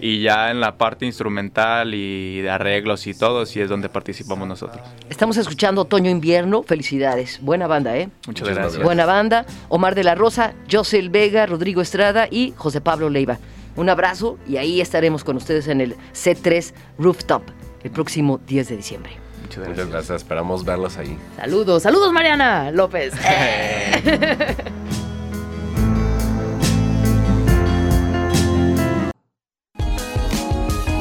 [0.00, 4.46] Y ya en la parte instrumental y de arreglos y todo, sí es donde participamos
[4.46, 4.80] nosotros.
[5.10, 7.40] Estamos escuchando Otoño Invierno, felicidades.
[7.42, 8.08] Buena banda, ¿eh?
[8.28, 8.82] Muchas Muchas gracias.
[8.84, 9.44] Buena banda.
[9.68, 13.38] Omar de la Rosa, Josel Vega, Rodrigo Estrada y José Pablo Leiva.
[13.74, 17.42] Un abrazo y ahí estaremos con ustedes en el C3 Rooftop
[17.82, 19.27] el próximo 10 de diciembre.
[19.48, 19.86] Muchas gracias.
[19.86, 21.18] Muchas gracias, esperamos verlos ahí.
[21.36, 23.14] Saludos, saludos Mariana López.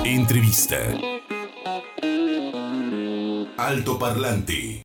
[0.05, 0.77] Entrevista.
[3.57, 4.83] Alto Parlante.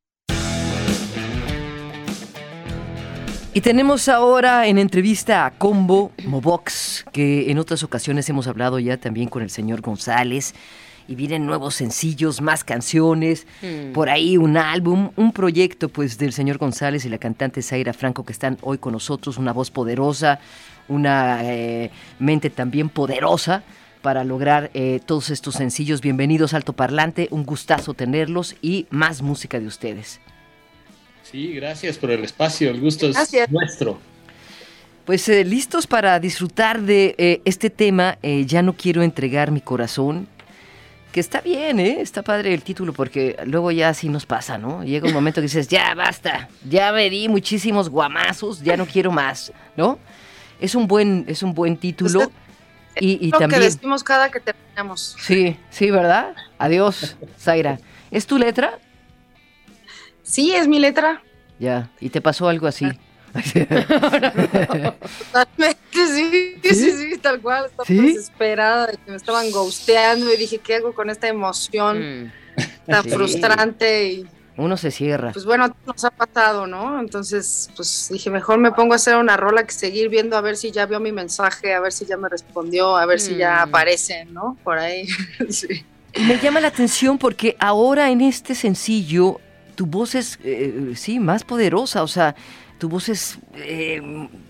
[3.54, 8.96] Y tenemos ahora en entrevista a Combo Mobox, que en otras ocasiones hemos hablado ya
[8.96, 10.54] también con el señor González.
[11.12, 13.46] Y vienen nuevos sencillos, más canciones,
[13.92, 18.24] por ahí un álbum, un proyecto pues del señor González y la cantante Zaira Franco
[18.24, 20.40] que están hoy con nosotros, una voz poderosa,
[20.88, 23.62] una eh, mente también poderosa
[24.00, 26.00] para lograr eh, todos estos sencillos.
[26.00, 30.18] Bienvenidos Alto Parlante, un gustazo tenerlos y más música de ustedes.
[31.24, 33.50] Sí, gracias por el espacio, el gusto es Gracias.
[33.50, 33.98] nuestro.
[35.04, 39.60] Pues eh, listos para disfrutar de eh, este tema, eh, Ya no quiero entregar mi
[39.60, 40.28] corazón,
[41.12, 42.00] que está bien, ¿eh?
[42.00, 44.82] Está padre el título porque luego ya así nos pasa, ¿no?
[44.82, 49.12] Llega un momento que dices, ya basta, ya me di muchísimos guamazos, ya no quiero
[49.12, 49.98] más, ¿no?
[50.60, 52.32] Es un buen, es un buen título Usted-
[53.00, 53.60] y, y lo también...
[53.60, 55.16] que decimos cada que terminamos.
[55.20, 56.34] Sí, sí, ¿verdad?
[56.58, 57.78] Adiós, Zaira.
[58.10, 58.78] ¿Es tu letra?
[60.22, 61.22] Sí, es mi letra.
[61.58, 62.86] Ya, y te pasó algo así.
[65.18, 67.66] Totalmente, sí, sí, sí, tal cual.
[67.66, 72.32] Estaba desesperada de que me estaban ghosteando y dije, ¿qué hago con esta emoción Mm.
[72.90, 74.04] tan frustrante?
[74.12, 75.32] Y Uno se cierra.
[75.32, 77.00] pues bueno, nos ha pasado, ¿no?
[77.00, 80.56] Entonces, pues dije, mejor me pongo a hacer una rola que seguir viendo a ver
[80.56, 83.64] si ya vio mi mensaje, a ver si ya me respondió, a ver si ya
[83.64, 83.68] Mm.
[83.68, 84.58] aparece, ¿no?
[84.62, 85.06] Por ahí.
[85.48, 85.86] sí.
[86.26, 89.40] Me llama la atención porque ahora en este sencillo
[89.74, 92.34] tu voz es, eh, sí, más poderosa, o sea,
[92.82, 94.02] tu voz es, eh,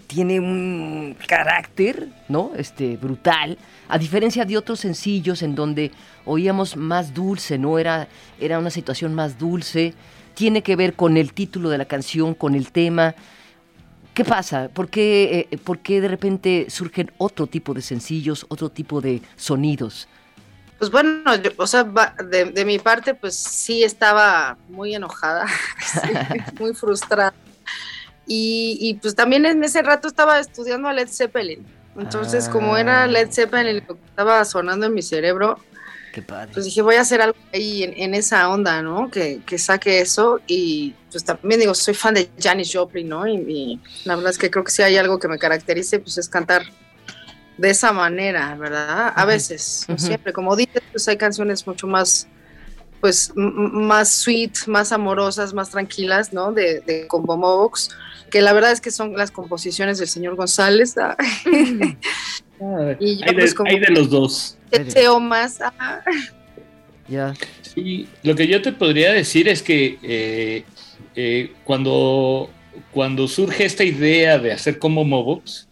[0.07, 2.53] tiene un carácter, ¿no?
[2.57, 3.59] Este, brutal,
[3.91, 5.91] a diferencia de otros sencillos en donde
[6.25, 7.79] oíamos más dulce, ¿no?
[7.79, 8.09] Era,
[8.41, 9.93] era una situación más dulce,
[10.33, 13.15] tiene que ver con el título de la canción, con el tema.
[14.15, 14.71] ¿Qué pasa?
[14.71, 19.21] ¿Por qué, eh, por qué de repente surgen otro tipo de sencillos, otro tipo de
[19.37, 20.09] sonidos?
[20.79, 21.21] Pues bueno,
[21.59, 25.45] o sea, de, de mi parte, pues sí estaba muy enojada,
[26.59, 27.35] muy frustrada.
[28.27, 31.67] Y, y, pues también en ese rato estaba estudiando a Led Zeppelin.
[31.99, 35.59] Entonces, como era Led Zeppelin lo que estaba sonando en mi cerebro,
[36.13, 36.51] Qué padre.
[36.53, 39.11] pues dije, voy a hacer algo ahí en, en esa onda, ¿no?
[39.11, 40.41] Que, que saque eso.
[40.47, 43.27] Y pues también digo, soy fan de Janis Joplin, ¿no?
[43.27, 46.19] Y, y la verdad es que creo que si hay algo que me caracterice, pues
[46.19, 46.65] es cantar
[47.59, 49.13] de esa manera, ¿verdad?
[49.15, 50.33] A veces, no siempre.
[50.33, 52.27] Como dices, pues hay canciones mucho más,
[53.03, 56.53] pues, más sweet, más amorosas, más tranquilas, ¿no?
[56.53, 57.91] De, de Combo Mobox,
[58.31, 60.97] que la verdad es que son las composiciones del señor González.
[60.97, 61.17] ¿ah?
[61.19, 64.57] Ah, Y yo, hay, de, pues, como- hay de los dos.
[64.71, 65.61] Deseo más.
[65.61, 66.01] ah.
[67.09, 67.35] Ya.
[67.63, 70.65] Sí, lo que yo te podría decir es que eh,
[71.17, 72.49] eh, cuando,
[72.93, 75.67] cuando surge esta idea de hacer como Mobox,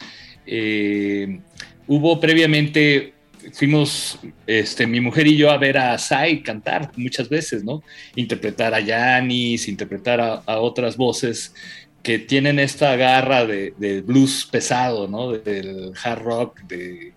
[0.46, 1.38] eh,
[1.86, 3.14] hubo previamente,
[3.52, 7.82] fuimos este, mi mujer y yo a ver a Sai cantar muchas veces, ¿no?
[8.16, 11.54] Interpretar a Janis, interpretar a, otras voces
[12.02, 15.32] que tienen esta garra de, de blues pesado, ¿no?
[15.32, 17.12] Del hard rock, de,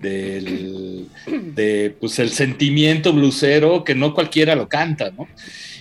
[0.00, 1.06] del
[1.54, 5.28] de, pues, el sentimiento blusero que no cualquiera lo canta, ¿no?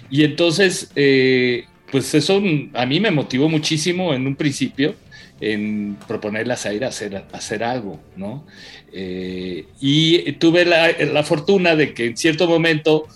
[0.09, 2.41] Y entonces, eh, pues eso
[2.73, 4.95] a mí me motivó muchísimo en un principio
[5.41, 8.45] en proponerle a Zaira hacer, hacer algo, ¿no?
[8.93, 13.07] Eh, y tuve la, la, fortuna de que en cierto momento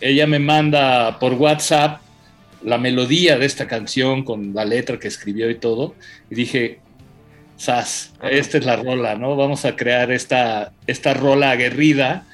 [0.00, 2.00] ella me manda por WhatsApp
[2.64, 5.94] la melodía de esta canción con la letra que escribió y todo,
[6.30, 6.80] y dije,
[7.56, 9.36] Sas, esta es la rola, ¿no?
[9.36, 12.26] Vamos a crear esta, esta rola aguerrida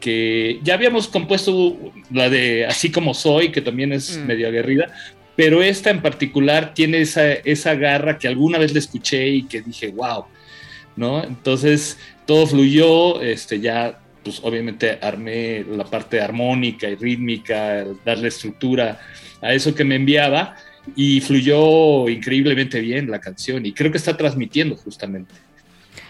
[0.00, 1.78] que ya habíamos compuesto
[2.10, 4.26] la de Así como soy, que también es mm.
[4.26, 4.92] medio aguerrida,
[5.36, 9.62] pero esta en particular tiene esa, esa garra que alguna vez le escuché y que
[9.62, 10.24] dije, wow,
[10.96, 11.22] ¿no?
[11.24, 18.98] Entonces todo fluyó, este, ya pues obviamente armé la parte armónica y rítmica, darle estructura
[19.42, 20.56] a eso que me enviaba
[20.96, 25.34] y fluyó increíblemente bien la canción y creo que está transmitiendo justamente.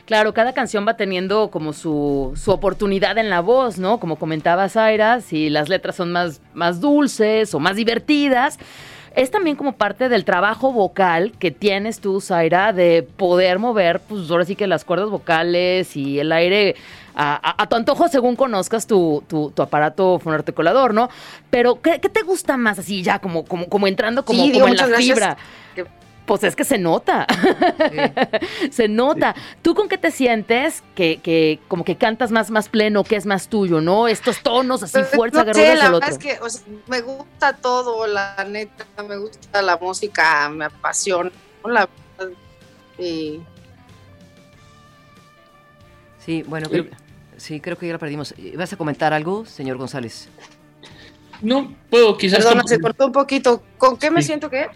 [0.04, 3.98] Claro, cada canción va teniendo como su, su, oportunidad en la voz, ¿no?
[3.98, 8.58] Como comentaba Zaira, si las letras son más, más dulces o más divertidas,
[9.14, 14.30] es también como parte del trabajo vocal que tienes tú, Zaira, de poder mover, pues
[14.30, 16.74] ahora sí que las cuerdas vocales y el aire
[17.16, 21.08] a, tu antojo según conozcas tu, tu, tu aparato fonoarticulador, ¿no?
[21.48, 24.86] Pero, ¿qué, te gusta más así ya, como, como, como entrando como, como en la
[24.96, 25.36] fibra?
[26.26, 27.26] Pues es que se nota.
[28.70, 29.34] se nota.
[29.62, 33.26] ¿Tú con qué te sientes que, que, como que cantas más, más pleno, que es
[33.26, 34.08] más tuyo, ¿no?
[34.08, 36.38] Estos tonos así, pues, fuerza, no sé, la verdad es que
[36.86, 41.30] me gusta todo, la neta, me gusta la música, me apasiona,
[41.64, 41.88] la
[42.98, 43.40] y...
[46.18, 46.86] Sí, bueno, creo,
[47.36, 48.34] sí, creo que ya la perdimos.
[48.56, 50.28] ¿Vas a comentar algo, señor González?
[51.42, 52.38] No, puedo quizás...
[52.38, 53.62] Perdona, se cortó un poquito.
[53.76, 54.68] ¿Con qué me siento que?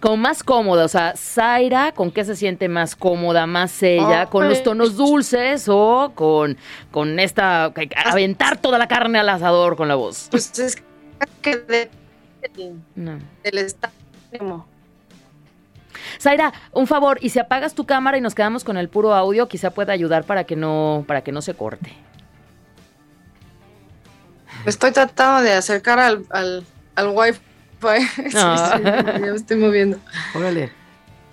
[0.00, 4.26] Como más cómoda, o sea, Zaira, ¿con qué se siente más cómoda, más ella?
[4.26, 6.56] ¿Con los tonos dulces o con,
[6.90, 7.72] con esta,
[8.04, 10.28] aventar toda la carne al asador con la voz?
[10.30, 10.82] Pues es
[11.40, 11.90] que de,
[12.94, 13.18] no.
[13.42, 13.92] del estado.
[16.20, 19.48] Zaira, un favor, y si apagas tu cámara y nos quedamos con el puro audio,
[19.48, 21.92] quizá pueda ayudar para que no, para que no se corte.
[24.64, 26.64] Estoy tratando de acercar al, al,
[26.96, 27.40] al wifi
[28.32, 29.98] ya me estoy moviendo.
[30.34, 30.70] Órale.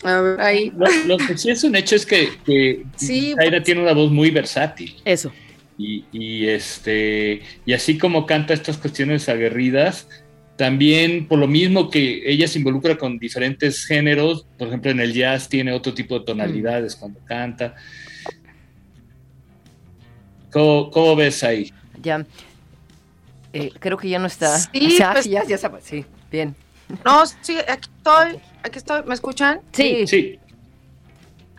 [0.03, 0.71] A ver, ahí.
[1.05, 3.63] Lo, que sí es un hecho es que, que sí, pues.
[3.63, 4.95] tiene una voz muy versátil.
[5.05, 5.31] Eso.
[5.77, 10.07] Y, y, este y así como canta estas cuestiones aguerridas,
[10.55, 15.13] también por lo mismo que ella se involucra con diferentes géneros, por ejemplo en el
[15.13, 17.75] jazz tiene otro tipo de tonalidades cuando canta.
[20.51, 21.73] ¿Cómo, ¿Cómo, ves ahí?
[22.03, 22.23] Ya.
[23.53, 24.59] Eh, creo que ya no está.
[24.59, 26.05] Sí, pues, ya, ya, sí.
[26.33, 26.55] Bien.
[27.05, 29.61] No, sí, aquí estoy, aquí estoy, ¿me escuchan?
[29.71, 30.07] Sí.
[30.07, 30.39] Sí.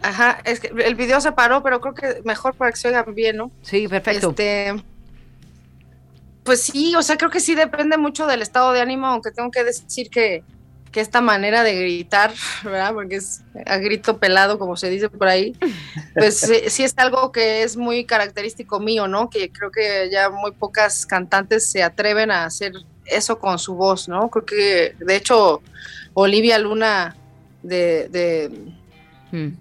[0.03, 3.15] Ajá, es que el video se paró, pero creo que mejor para que se oigan
[3.15, 3.53] bien, ¿no?
[3.63, 4.31] Sí, perfecto.
[4.31, 4.75] Este,
[6.43, 9.53] pues sí, o sea, creo que sí depende mucho del estado de ánimo, aunque tengo
[9.53, 10.43] que decir que,
[10.91, 12.35] que esta manera de gritar,
[12.65, 12.95] ¿verdad?
[12.95, 15.57] Porque es a grito pelado, como se dice por ahí,
[16.15, 19.31] pues sí, sí, es algo que es muy característico mío, ¿no?
[19.31, 22.73] Que creo que ya muy pocas cantantes se atreven a hacer
[23.07, 24.29] eso con su voz, ¿no?
[24.31, 25.63] Creo que, de hecho,
[26.15, 27.17] Olivia Luna
[27.63, 28.51] de, de,
[29.33, 29.53] mm.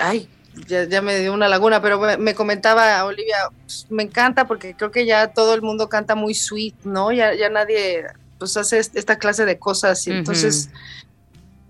[0.00, 0.28] ay,
[0.66, 5.06] ya, me dio una laguna, pero me, comentaba Olivia, pues, me encanta porque creo que
[5.06, 7.10] ya todo el mundo canta muy sweet, ¿no?
[7.12, 8.04] Ya, ya nadie,
[8.38, 10.70] pues, hace esta clase de cosas y entonces,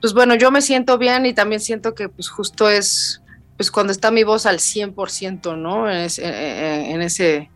[0.00, 3.22] pues bueno, yo me siento bien y también siento que, pues, justo es,
[3.56, 5.88] pues, cuando está mi voz al 100%, ¿no?
[5.88, 5.96] en
[7.02, 7.48] ese en,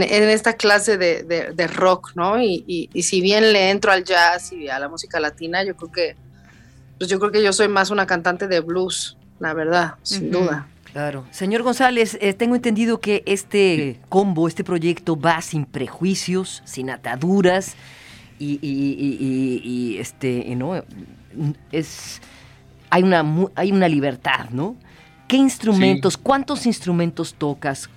[0.00, 2.40] esta clase de, rock, ¿no?
[2.40, 6.16] Y, si bien le entro al jazz y a la música latina, yo creo que,
[6.98, 10.68] pues yo creo que yo soy más una cantante de blues, la verdad, sin duda.
[10.92, 11.24] Claro.
[11.30, 17.74] Señor González, eh, tengo entendido que este combo, este proyecto va sin prejuicios, sin ataduras
[18.38, 20.82] y, y este, ¿no?
[21.70, 22.20] Es,
[22.90, 23.24] hay una,
[23.54, 24.76] hay una libertad, ¿no?
[25.32, 27.88] ¿Qué instrumentos, cuántos instrumentos tocas?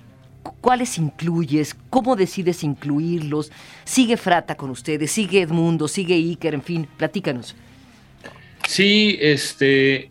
[0.66, 1.76] ¿Cuáles incluyes?
[1.90, 3.52] ¿Cómo decides incluirlos?
[3.84, 5.12] ¿Sigue Frata con ustedes?
[5.12, 5.86] ¿Sigue Edmundo?
[5.86, 6.54] ¿Sigue Iker?
[6.54, 7.54] En fin, platícanos.
[8.66, 10.10] Sí, este,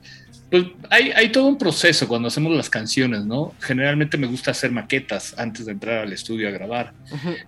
[0.50, 3.54] pues hay, hay, todo un proceso cuando hacemos las canciones, ¿no?
[3.60, 6.94] Generalmente me gusta hacer maquetas antes de entrar al estudio a grabar.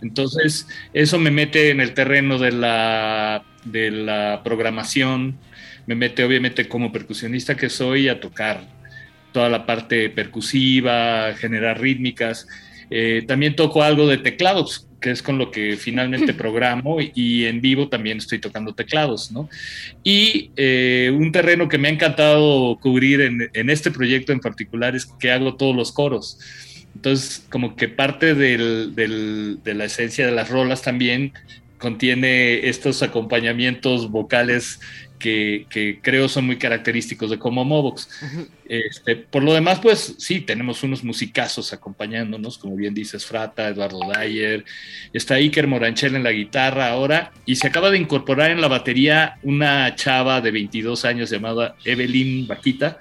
[0.01, 5.37] Entonces, eso me mete en el terreno de la, de la programación,
[5.85, 8.67] me mete obviamente como percusionista que soy a tocar
[9.31, 12.47] toda la parte percusiva, generar rítmicas
[12.89, 17.61] eh, también toco algo de teclados, que es con lo que finalmente programo y en
[17.61, 19.49] vivo también estoy tocando teclados, ¿no?
[20.03, 25.05] Y eh, un terreno que me ha encantado cubrir en, este proyecto en particular es
[25.05, 26.39] que hago todos los coros.
[26.95, 31.33] Entonces, como que parte de la esencia de las rolas también
[31.77, 34.79] contiene estos acompañamientos vocales
[35.19, 38.09] que, que creo son muy característicos de como Movox.
[38.69, 43.99] Este, por lo demás, pues sí, tenemos unos musicazos acompañándonos, como bien dices, Frata, Eduardo
[44.13, 44.65] Dyer,
[45.13, 49.37] está Iker Moranchel en la guitarra ahora, y se acaba de incorporar en la batería
[49.43, 52.99] una chava de 22 años llamada Evelyn Vaquita,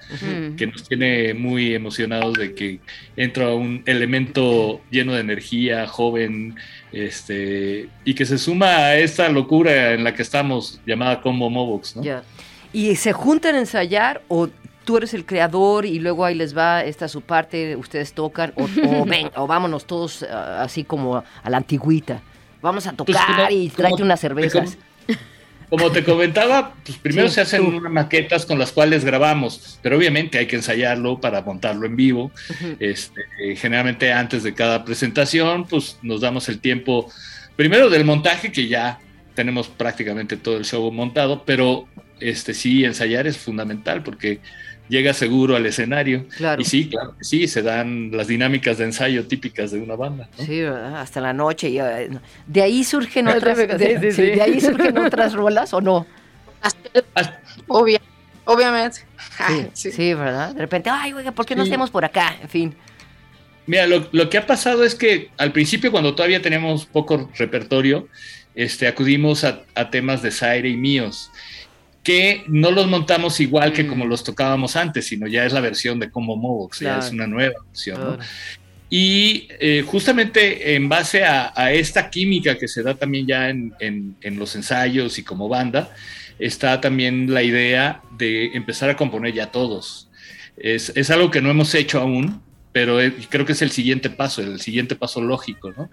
[0.56, 2.80] que nos tiene muy emocionados de que
[3.16, 6.54] entra un elemento lleno de energía, joven,
[6.92, 11.96] este, y que se suma a esta locura en la que estamos, llamada Combo Movox,
[11.96, 12.02] ¿no?
[12.72, 14.48] ¿Y se juntan a ensayar o
[14.86, 18.64] tú eres el creador y luego ahí les va esta su parte, ustedes tocan o,
[18.64, 22.22] o ven, o vámonos todos ah, así como a la antigüita?
[22.62, 24.78] Vamos a Pues tocar como- y tráete unas cervezas.
[25.68, 27.76] Como te comentaba, pues primero Sí, se hacen tú.
[27.78, 32.30] unas maquetas con las cuales grabamos, pero obviamente hay que ensayarlo para montarlo en vivo.
[32.78, 37.10] Este, eh, generalmente antes de cada presentación, pues nos damos el tiempo
[37.56, 39.00] primero del montaje, que ya
[39.34, 41.88] tenemos prácticamente todo el show montado, pero
[42.20, 44.38] este sí, ensayar es fundamental porque
[44.88, 46.26] llega seguro al escenario.
[46.36, 46.60] Claro.
[46.62, 50.28] Y sí, claro que sí, se dan las dinámicas de ensayo típicas de una banda.
[50.38, 50.44] ¿no?
[50.44, 51.00] Sí, ¿verdad?
[51.00, 51.68] hasta la noche.
[51.70, 52.08] y, eh,
[52.46, 56.06] de ahí surgen Otra otras, de, sí, sí, de ahí surgen otras rolas o no.
[57.68, 58.00] Obvia-
[58.44, 58.98] obviamente.
[58.98, 59.04] Sí,
[59.38, 59.92] Ay, sí.
[59.92, 60.54] sí, ¿verdad?
[60.54, 61.70] De repente, ay, oiga, ¿por qué no Sí.
[61.70, 62.36] hacemos por acá?
[62.40, 62.74] En fin.
[63.66, 68.08] Mira, lo, lo que ha pasado es que al principio, cuando todavía teníamos poco repertorio,
[68.54, 71.30] este, acudimos a, a temas de Zaire y míos,
[72.06, 73.88] que no los montamos igual que Mm.
[73.88, 77.04] como los tocábamos antes, sino ya es la versión de Como Movox, ya Claro.
[77.04, 77.98] es una nueva versión.
[78.00, 78.06] ¿no?
[78.16, 78.22] Claro.
[78.88, 83.74] Y eh, justamente en base a, a esta química que se da también ya en,
[83.80, 85.90] en- en los ensayos y como banda,
[86.38, 90.08] está también la idea de empezar a componer ya todos.
[90.56, 92.40] Es, es algo que no hemos hecho aún,
[92.70, 95.90] pero eh, creo que es el siguiente paso, el siguiente paso lógico, ¿no?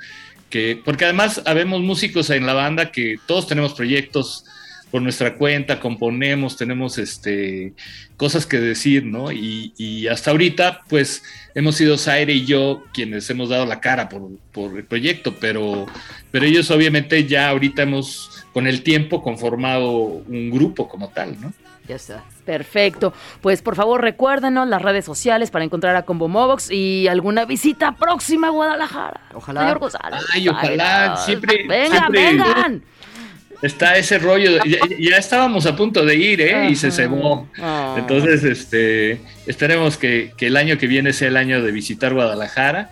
[0.51, 4.45] Que, porque además habemos músicos en la banda que todos tenemos proyectos
[4.93, 7.73] por nuestra cuenta, componemos, tenemos este,
[8.15, 9.31] cosas que decir, ¿no?
[9.31, 11.23] Y, y hasta ahorita, pues
[11.55, 15.87] hemos sido Zaire y yo quienes hemos dado la cara por, por el proyecto, pero,
[16.29, 21.51] pero ellos obviamente ya ahorita hemos, con el tiempo, conformado un grupo como tal, ¿no?
[21.87, 22.23] Ya está.
[22.45, 23.13] Perfecto.
[23.41, 27.93] Pues por favor recuérdenos las redes sociales para encontrar a Combo Movox y alguna visita
[27.95, 29.21] próxima a Guadalajara.
[29.33, 29.61] Ojalá.
[29.61, 30.23] Señor González.
[30.31, 32.83] Ay, ojalá, Ay, siempre- Vengan, siempre- vengan.
[33.63, 36.67] Está ese rollo, ya, ya estábamos a punto de ir, ¿eh?
[36.69, 37.47] Y se cebó.
[37.57, 37.95] Ah.
[37.97, 42.91] Entonces, este, esperemos que, que el año que viene sea el año de visitar Guadalajara.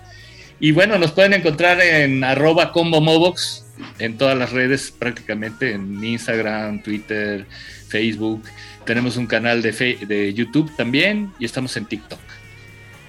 [0.59, 3.65] Y bueno, nos pueden encontrar en arroba combo movox
[3.99, 7.45] en todas las redes prácticamente, en Instagram, Twitter,
[7.89, 8.43] Facebook.
[8.85, 12.19] Tenemos un canal de, fe- de YouTube también y estamos en TikTok.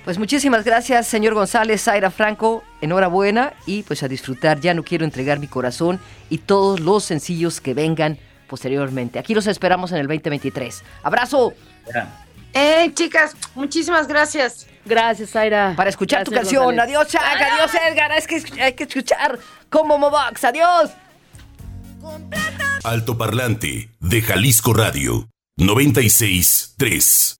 [0.04, 2.64] Pues muchísimas gracias, señor González, Zaira Franco.
[2.80, 4.60] Enhorabuena y pues a disfrutar.
[4.60, 9.20] Ya no quiero entregar mi corazón y todos los sencillos que vengan posteriormente.
[9.20, 10.82] Aquí los esperamos en el 2023.
[11.04, 11.54] Abrazo.
[12.52, 14.66] Eh, chicas, muchísimas gracias.
[14.84, 15.74] Gracias, Zaira.
[15.76, 16.64] para escuchar tu canción.
[16.64, 16.96] González.
[16.96, 17.22] Adiós, Chuck.
[17.22, 18.12] Adiós, Edgar.
[18.12, 19.38] Es que hay que escuchar
[19.70, 20.44] como Mobox.
[20.44, 20.90] Adiós.
[22.82, 27.36] Alto Parlante de Jalisco Radio 96 3.